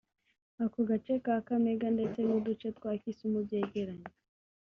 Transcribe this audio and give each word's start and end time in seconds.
Ako 0.63 0.79
gace 0.89 1.13
ka 1.25 1.35
Kakamega 1.37 1.87
ndetse 1.95 2.19
n’uduce 2.27 2.67
twa 2.77 2.91
Kisumu 3.01 3.39
byegeranye 3.45 4.07